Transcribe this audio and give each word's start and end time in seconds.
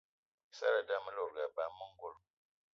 I 0.51 0.55
seradé 0.59 0.93
ame 0.97 1.11
lòdgì 1.17 1.39
eba 1.45 1.61
eme 1.69 1.83
ongolo. 1.87 2.17